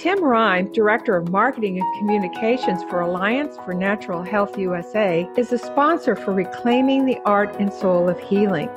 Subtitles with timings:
[0.00, 5.58] Tim Reihm, Director of Marketing and Communications for Alliance for Natural Health USA, is a
[5.58, 8.70] sponsor for Reclaiming the Art and Soul of Healing.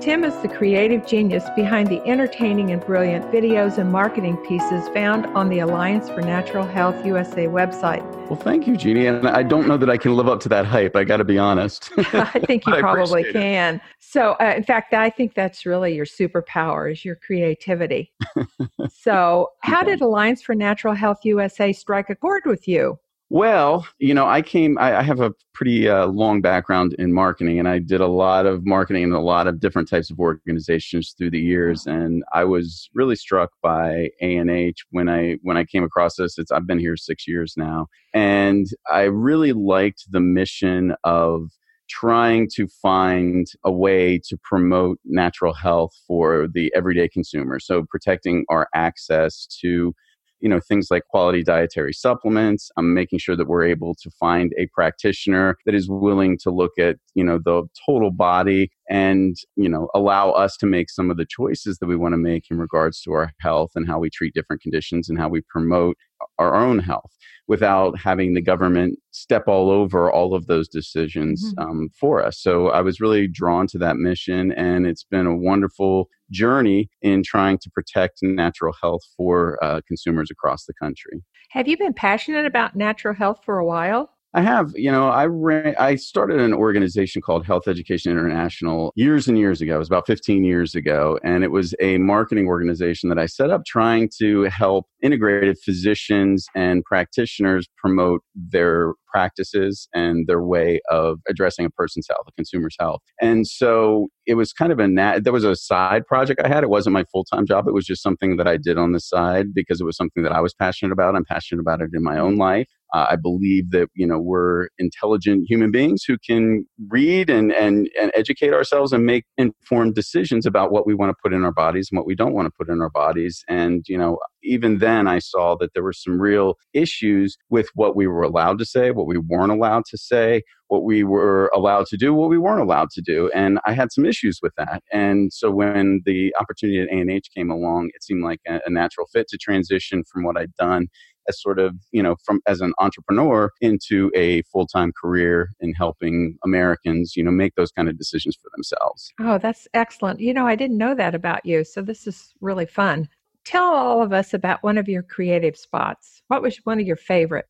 [0.00, 5.26] Tim is the creative genius behind the entertaining and brilliant videos and marketing pieces found
[5.26, 8.04] on the Alliance for Natural Health USA website.
[8.28, 9.06] Well, thank you, Jeannie.
[9.06, 10.94] And I don't know that I can live up to that hype.
[10.94, 11.90] I got to be honest.
[12.14, 13.76] I think you probably can.
[13.76, 13.80] It.
[14.10, 18.10] So, uh, in fact, I think that's really your superpower is your creativity.
[18.90, 22.98] so, how did Alliance for Natural Health USA strike a chord with you?
[23.28, 27.58] Well, you know, I came, I, I have a pretty uh, long background in marketing,
[27.58, 31.14] and I did a lot of marketing in a lot of different types of organizations
[31.18, 31.86] through the years.
[31.86, 36.38] And I was really struck by ANH when I when I came across this.
[36.38, 41.50] It's I've been here six years now, and I really liked the mission of
[41.88, 47.58] trying to find a way to promote natural health for the everyday consumer.
[47.58, 49.94] So protecting our access to
[50.40, 54.52] you know things like quality dietary supplements i'm making sure that we're able to find
[54.58, 59.68] a practitioner that is willing to look at you know the total body and you
[59.68, 62.58] know allow us to make some of the choices that we want to make in
[62.58, 65.96] regards to our health and how we treat different conditions and how we promote
[66.38, 67.12] our own health
[67.48, 71.70] without having the government step all over all of those decisions mm-hmm.
[71.70, 72.38] um, for us.
[72.38, 77.22] So I was really drawn to that mission, and it's been a wonderful journey in
[77.22, 81.22] trying to protect natural health for uh, consumers across the country.
[81.50, 84.10] Have you been passionate about natural health for a while?
[84.34, 89.26] I have, you know, I ran, I started an organization called Health Education International years
[89.26, 89.76] and years ago.
[89.76, 93.48] It was about 15 years ago, and it was a marketing organization that I set
[93.48, 101.18] up trying to help integrated physicians and practitioners promote their practices and their way of
[101.28, 103.00] addressing a person's health, a consumer's health.
[103.20, 106.62] And so it was kind of a nat- there was a side project I had.
[106.62, 107.66] It wasn't my full time job.
[107.66, 110.32] It was just something that I did on the side because it was something that
[110.32, 111.16] I was passionate about.
[111.16, 112.68] I'm passionate about it in my own life.
[112.94, 117.88] Uh, I believe that you know we're intelligent human beings who can read and, and
[118.00, 121.52] and educate ourselves and make informed decisions about what we want to put in our
[121.52, 123.44] bodies and what we don't want to put in our bodies.
[123.46, 127.96] And you know, even then, I saw that there were some real issues with what
[127.96, 131.86] we were allowed to say, what we weren't allowed to say, what we were allowed
[131.86, 134.82] to do, what we weren't allowed to do, and I had some issues with that.
[134.92, 139.06] And so when the opportunity at ANH came along, it seemed like a, a natural
[139.12, 140.88] fit to transition from what I'd done
[141.28, 146.36] as sort of you know from as an entrepreneur into a full-time career in helping
[146.44, 149.12] americans you know make those kind of decisions for themselves.
[149.20, 150.20] Oh that's excellent.
[150.20, 153.08] You know i didn't know that about you so this is really fun
[153.48, 156.96] tell all of us about one of your creative spots what was one of your
[156.96, 157.48] favorites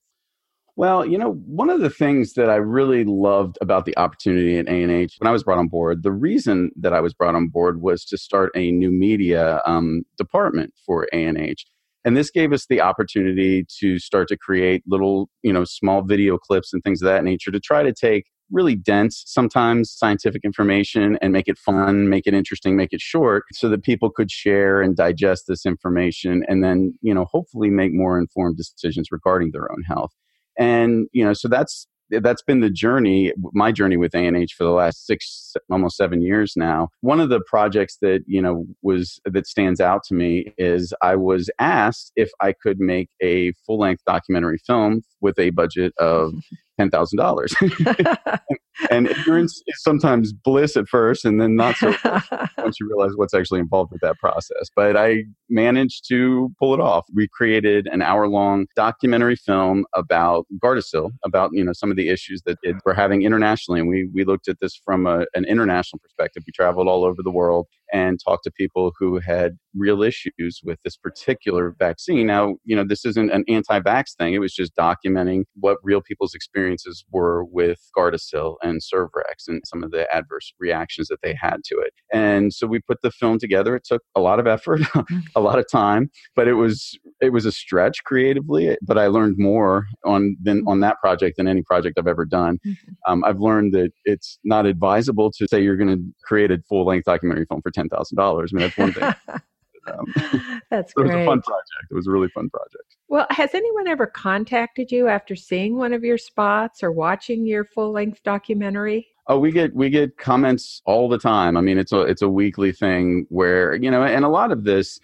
[0.78, 4.68] well, you know, one of the things that I really loved about the opportunity at
[4.68, 7.82] ANH when I was brought on board, the reason that I was brought on board
[7.82, 11.64] was to start a new media um, department for ANH.
[12.04, 16.38] And this gave us the opportunity to start to create little, you know, small video
[16.38, 21.18] clips and things of that nature to try to take really dense, sometimes scientific information
[21.20, 24.80] and make it fun, make it interesting, make it short so that people could share
[24.80, 29.70] and digest this information and then, you know, hopefully make more informed decisions regarding their
[29.70, 30.12] own health.
[30.58, 34.70] And, you know, so that's that's been the journey, my journey with ANH for the
[34.70, 36.88] last six, almost seven years now.
[37.00, 41.16] One of the projects that, you know, was, that stands out to me is I
[41.16, 46.32] was asked if I could make a full length documentary film with a budget of
[46.78, 48.38] $10,000.
[48.90, 51.94] and ignorance is sometimes bliss at first and then not so
[52.58, 54.68] once you realize what's actually involved with that process.
[54.74, 57.06] But I managed to pull it off.
[57.14, 62.08] We created an hour long documentary film about Gardasil, about, you know, some of the
[62.08, 63.80] issues that it, we're having internationally.
[63.80, 66.44] And we, we looked at this from a, an international perspective.
[66.46, 70.78] We traveled all over the world and talked to people who had real issues with
[70.84, 72.26] this particular vaccine.
[72.26, 74.34] Now, you know, this isn't an anti-vax thing.
[74.34, 79.82] It was just documenting what real people's experiences were with Gardasil and Cervarix and some
[79.82, 81.92] of the adverse reactions that they had to it.
[82.12, 83.76] And so we put the film together.
[83.76, 84.80] It took a lot of effort,
[85.34, 88.76] a lot of time, but it was it was a stretch creatively.
[88.82, 92.58] But I learned more on than on that project than any project I've ever done.
[92.66, 93.12] Mm-hmm.
[93.12, 96.84] Um, I've learned that it's not advisable to say you're going to create a full
[96.84, 98.52] length documentary film for ten thousand dollars.
[98.52, 99.14] I mean, that's one thing.
[99.88, 101.10] Um, That's great.
[101.10, 101.86] It was a fun project.
[101.90, 102.96] It was a really fun project.
[103.08, 107.64] Well, has anyone ever contacted you after seeing one of your spots or watching your
[107.64, 109.06] full length documentary?
[109.28, 111.56] Oh, we get we get comments all the time.
[111.56, 114.64] I mean, it's a it's a weekly thing where you know, and a lot of
[114.64, 114.98] this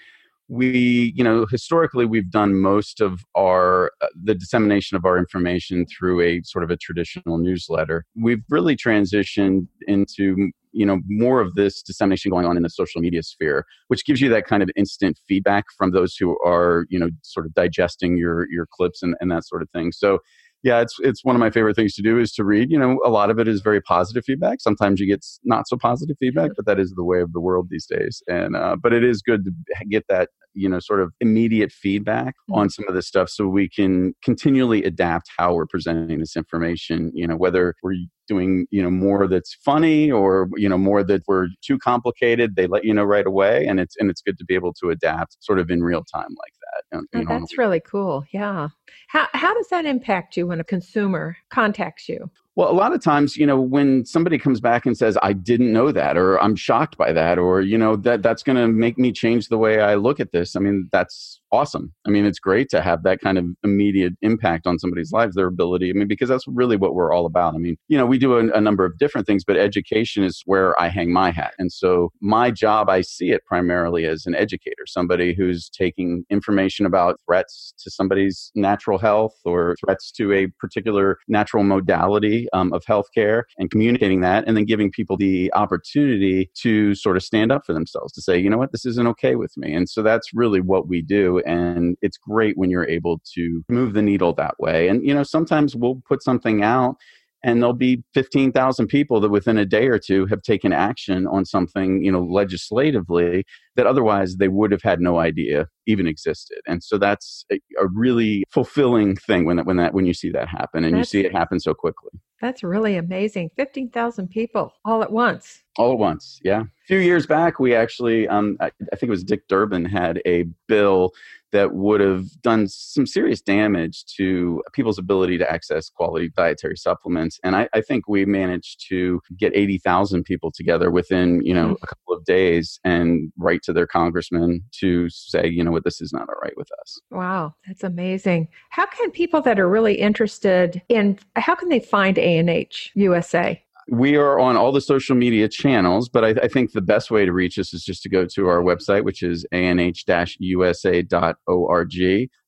[0.49, 5.87] we you know historically we've done most of our uh, the dissemination of our information
[5.87, 8.05] through a sort of a traditional newsletter.
[8.17, 13.01] We've really transitioned into you know more of this dissemination going on in the social
[13.01, 16.99] media sphere which gives you that kind of instant feedback from those who are you
[16.99, 19.93] know sort of digesting your your clips and, and that sort of thing.
[19.93, 20.19] So
[20.65, 22.71] yeah, it's it's one of my favorite things to do is to read.
[22.71, 24.63] You know, a lot of it is very positive feedback.
[24.63, 27.69] Sometimes you get not so positive feedback, but that is the way of the world
[27.71, 28.23] these days.
[28.29, 29.53] And uh, but it is good to
[29.91, 32.55] get that you know sort of immediate feedback mm-hmm.
[32.55, 37.11] on some of this stuff so we can continually adapt how we're presenting this information
[37.13, 37.97] you know whether we're
[38.29, 42.69] doing you know more that's funny or you know more that we're too complicated they
[42.69, 45.37] let you know right away and it's and it's good to be able to adapt
[45.41, 46.55] sort of in real time like
[46.91, 48.69] that you oh, know, oh, that's really cool yeah
[49.09, 53.03] how, how does that impact you when a consumer contacts you well, a lot of
[53.03, 56.55] times, you know, when somebody comes back and says, "I didn't know that," or "I'm
[56.55, 59.81] shocked by that," or you know, that that's going to make me change the way
[59.81, 60.55] I look at this.
[60.55, 61.93] I mean, that's awesome.
[62.07, 65.47] I mean, it's great to have that kind of immediate impact on somebody's lives, their
[65.47, 65.91] ability.
[65.91, 67.55] I mean, because that's really what we're all about.
[67.55, 70.43] I mean, you know, we do a, a number of different things, but education is
[70.47, 71.55] where I hang my hat.
[71.59, 76.87] And so my job, I see it primarily as an educator, somebody who's taking information
[76.87, 82.85] about threats to somebody's natural health or threats to a particular natural modality um, of
[82.85, 87.65] healthcare and communicating that and then giving people the opportunity to sort of stand up
[87.65, 89.73] for themselves to say, you know what, this isn't okay with me.
[89.73, 93.93] And so that's really what we do and it's great when you're able to move
[93.95, 96.97] the needle that way and you know sometimes we'll put something out
[97.45, 101.45] and there'll be 15,000 people that within a day or two have taken action on
[101.45, 103.45] something, you know, legislatively
[103.77, 106.59] that otherwise they would have had no idea even existed.
[106.67, 110.31] And so that's a, a really fulfilling thing when that, when that when you see
[110.31, 112.11] that happen and that's, you see it happen so quickly.
[112.45, 113.53] That's really amazing.
[113.57, 115.63] 15,000 people all at once.
[115.79, 116.61] All at once, yeah.
[116.61, 120.21] A few years back, we actually, um, I, I think it was Dick Durbin had
[120.27, 121.13] a bill
[121.55, 127.39] that would have done some serious damage to people's ability to access quality dietary supplements.
[127.45, 131.85] And I, I think we managed to get 80,000 people together within, you know, mm-hmm.
[131.85, 136.01] a couple of days and write to their congressman to say, you know what, this
[136.01, 137.01] is not all right with us.
[137.13, 138.49] Wow, that's amazing.
[138.71, 143.64] How can people that are really interested in, how can they find ANH USA?
[143.89, 147.25] We are on all the social media channels, but I, I, think the best way
[147.25, 151.09] to reach us is just to go to our website, which is anh-usa.org.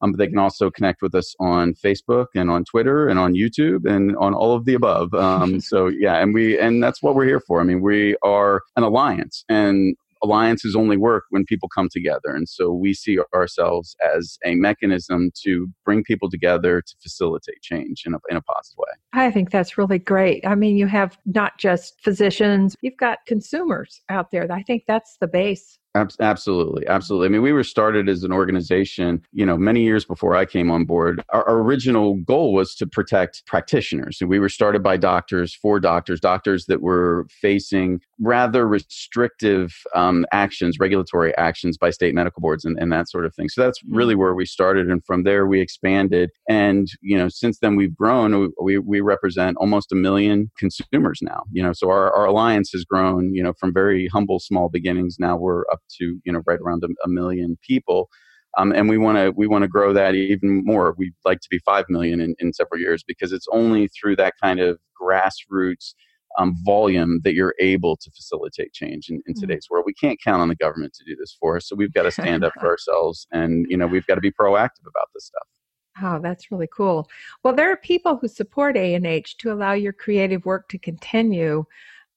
[0.03, 3.35] Um, but they can also connect with us on Facebook and on Twitter and on
[3.35, 5.13] YouTube and on all of the above.
[5.15, 7.61] Um, so yeah, and we and that's what we're here for.
[7.61, 12.31] I mean, we are an alliance, and alliances only work when people come together.
[12.35, 18.03] And so we see ourselves as a mechanism to bring people together to facilitate change
[18.07, 18.93] in a, in a positive way.
[19.13, 20.47] I think that's really great.
[20.47, 24.51] I mean, you have not just physicians, you've got consumers out there.
[24.51, 25.79] I think that's the base
[26.21, 27.27] Absolutely, absolutely.
[27.27, 30.71] I mean, we were started as an organization, you know, many years before I came
[30.71, 31.23] on board.
[31.31, 35.81] Our, our, original goal was to protect practitioners, and we were started by doctors for
[35.81, 42.65] doctors, doctors that were facing rather restrictive um, actions, regulatory actions by state medical boards,
[42.65, 43.49] and, and that sort of thing.
[43.49, 43.97] So that's mm-hmm.
[43.97, 46.31] really where we started, and from there we expanded.
[46.49, 48.53] And you know, since then we've grown.
[48.61, 51.45] We we represent almost a million consumers now.
[51.53, 53.33] You know, so our, our alliance has grown.
[53.35, 55.17] You know, from very humble, small beginnings.
[55.19, 58.09] Now we're up to you know right around a, a million people.
[58.59, 60.95] Um, and we want to we want to grow that even more.
[60.97, 64.35] We'd like to be five million in, in several years because it's only through that
[64.43, 65.95] kind of grassroots
[66.39, 69.41] um, volume that you're able to facilitate change in, in mm-hmm.
[69.41, 69.85] today's world.
[69.87, 72.11] We can't count on the government to do this for us, so we've got to
[72.11, 75.47] stand up for ourselves, and you know we've got to be proactive about this stuff.
[76.03, 77.09] Oh, that's really cool.
[77.43, 81.65] Well, there are people who support ANH to allow your creative work to continue.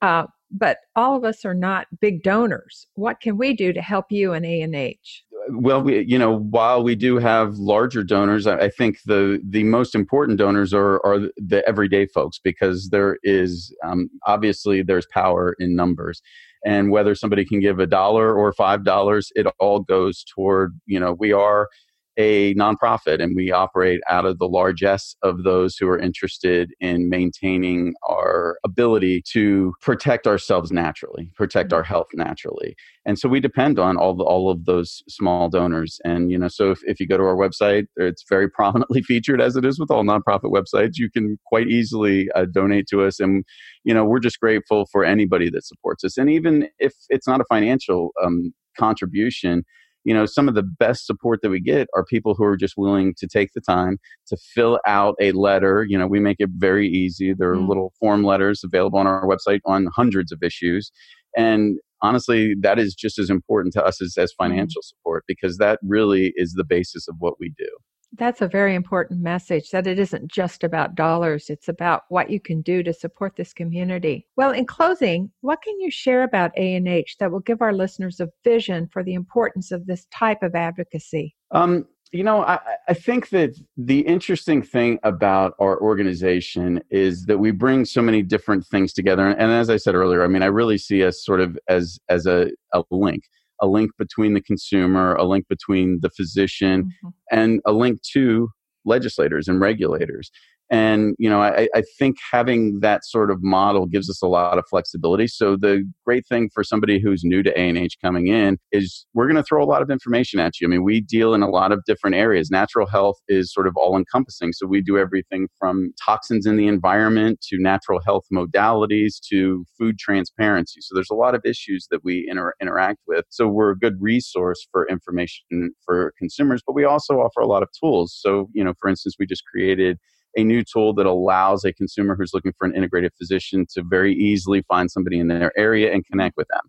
[0.02, 2.88] Uh, but all of us are not big donors.
[2.96, 5.24] What can we do to help you and ANH?
[5.52, 9.96] Well, we, you know, while we do have larger donors, I think the the most
[9.96, 15.76] important donors are are the everyday folks because there is um, obviously there's power in
[15.76, 16.22] numbers,
[16.66, 21.00] and whether somebody can give a dollar or five dollars, it all goes toward you
[21.00, 21.70] know we are
[22.20, 27.08] a nonprofit and we operate out of the largesse of those who are interested in
[27.08, 32.76] maintaining our ability to protect ourselves naturally, protect our health naturally.
[33.06, 35.98] And so we depend on all the, all of those small donors.
[36.04, 39.40] And, you know, so if, if you go to our website, it's very prominently featured
[39.40, 40.98] as it is with all nonprofit websites.
[40.98, 43.22] You can quite easily uh, donate to us.
[43.22, 43.46] And,
[43.86, 46.18] you know, we're just grateful for anybody that supports us.
[46.18, 49.64] And even if it's not a financial um, contribution,
[50.04, 52.76] you know some of the best support that we get are people who are just
[52.78, 56.50] willing to take the time to fill out a letter you know we make it
[56.58, 57.68] very easy there are mm.
[57.68, 60.92] little form letters available on our website on hundreds of issues
[61.36, 64.36] and honestly that is just as important to us as, as mm.
[64.38, 67.70] financial support because that really is the basis of what we do
[68.18, 72.40] That's a very important message that it isn't just about dollars, it's about what you
[72.40, 74.28] can do to support this community.
[74.36, 78.30] Well, in closing, what can you share about ANH that will give our listeners a
[78.44, 81.36] vision for the importance of this type of advocacy?
[81.52, 87.38] Um, you know, I, I, think that the interesting thing about our organization is that
[87.38, 89.28] we bring so many different things together.
[89.28, 92.26] And as I said earlier, I mean, I really see us sort of as as
[92.26, 93.24] a, a link
[93.62, 97.10] a link between the consumer, a link between the physician, mm-hmm.
[97.32, 98.50] and a link to
[98.86, 100.32] legislators and regulators.
[100.70, 104.58] And, you know, I, I think having that sort of model gives us a lot
[104.58, 105.28] of flexibility.
[105.28, 109.36] So the great thing for somebody who's new to ANH coming in is we're going
[109.36, 110.68] to throw a lot of information at you.
[110.68, 112.52] I mean, we deal in a lot of different areas.
[112.52, 114.54] Natural health is sort of all encompassing.
[114.54, 119.98] So we do everything from toxins in the environment to natural health modalities to food
[119.98, 120.82] transparency.
[120.82, 123.26] So there's a lot of issues that we inter- interact with.
[123.30, 127.64] So we're a good resource for information for consumers, but we also offer a lot
[127.64, 128.16] of tools.
[128.20, 129.98] So, you know, for instance, we just created
[130.38, 134.14] a new tool that allows a consumer who's looking for an integrated physician to very
[134.14, 136.62] easily find somebody in their area and connect with them.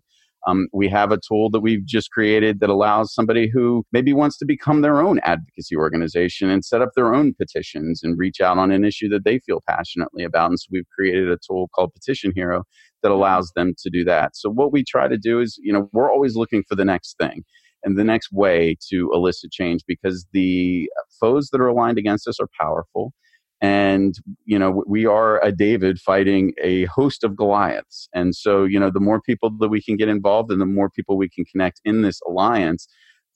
[0.47, 4.37] Um, we have a tool that we've just created that allows somebody who maybe wants
[4.39, 8.57] to become their own advocacy organization and set up their own petitions and reach out
[8.57, 10.49] on an issue that they feel passionately about.
[10.49, 12.63] And so we've created a tool called Petition Hero
[13.03, 14.35] that allows them to do that.
[14.35, 17.17] So what we try to do is, you know, we're always looking for the next
[17.19, 17.43] thing
[17.83, 20.89] and the next way to elicit change because the
[21.19, 23.13] foes that are aligned against us are powerful
[23.61, 24.15] and
[24.45, 28.09] you know we are a david fighting a host of goliaths.
[28.13, 30.89] And so you know the more people that we can get involved and the more
[30.89, 32.87] people we can connect in this alliance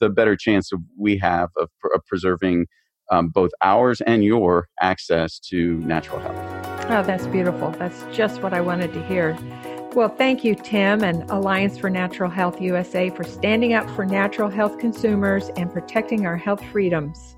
[0.01, 2.67] the better chance we have of, of preserving
[3.11, 6.85] um, both ours and your access to natural health.
[6.89, 7.71] Oh that's beautiful.
[7.71, 9.37] That's just what i wanted to hear.
[9.95, 14.49] Well, thank you, Tim, and Alliance for Natural Health USA for standing up for natural
[14.49, 17.34] health consumers and protecting our health freedoms.